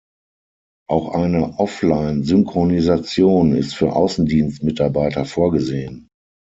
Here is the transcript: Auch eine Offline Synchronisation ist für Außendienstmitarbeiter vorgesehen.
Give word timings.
Auch 0.89 1.09
eine 1.09 1.59
Offline 1.59 2.23
Synchronisation 2.23 3.53
ist 3.55 3.75
für 3.75 3.95
Außendienstmitarbeiter 3.95 5.25
vorgesehen. 5.25 6.07